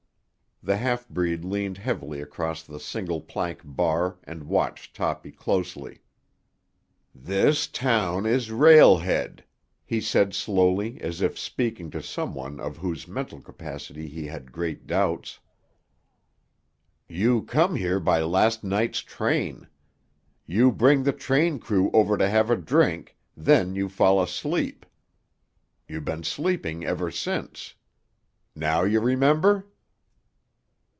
The 0.63 0.77
half 0.77 1.09
breed 1.09 1.43
leaned 1.43 1.79
heavily 1.79 2.21
across 2.21 2.61
the 2.61 2.79
single 2.79 3.19
plank 3.19 3.61
bar 3.65 4.19
and 4.25 4.43
watched 4.43 4.95
Toppy 4.95 5.31
closely. 5.31 6.03
"This 7.15 7.65
town 7.65 8.27
is 8.27 8.51
Rail 8.51 8.99
Head," 8.99 9.43
he 9.83 9.99
said 9.99 10.35
slowly, 10.35 11.01
as 11.01 11.19
if 11.19 11.35
speaking 11.39 11.89
to 11.89 12.03
some 12.03 12.35
one 12.35 12.59
of 12.59 12.77
whose 12.77 13.07
mental 13.07 13.41
capacity 13.41 14.07
he 14.07 14.27
had 14.27 14.51
great 14.51 14.85
doubts. 14.85 15.39
"You 17.09 17.41
come 17.41 17.73
here 17.75 17.99
by 17.99 18.21
last 18.21 18.63
night's 18.63 18.99
train. 18.99 19.67
You 20.45 20.71
bring 20.71 21.01
the 21.01 21.11
train 21.11 21.57
crew 21.57 21.89
over 21.89 22.19
to 22.19 22.29
have 22.29 22.51
a 22.51 22.55
drink; 22.55 23.17
then 23.35 23.73
you 23.73 23.89
fall 23.89 24.21
asleep. 24.21 24.85
You 25.87 26.01
been 26.01 26.21
sleeping 26.23 26.85
ever 26.85 27.09
since. 27.09 27.73
Now 28.55 28.83
you 28.83 28.99
remember?" 28.99 29.65